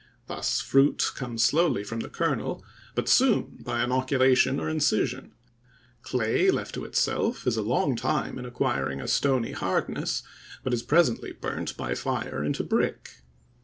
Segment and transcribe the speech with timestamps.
[0.25, 2.65] Thus, fruit comes slowly from the kernel,
[2.95, 5.31] but soon by inoculation or incision;
[6.01, 10.23] clay, left to itself, is a long time in acquiring a stony hardness,
[10.63, 13.21] but is presently burnt by fire into brick.